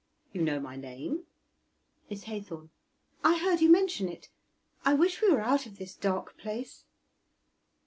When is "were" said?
5.29-5.41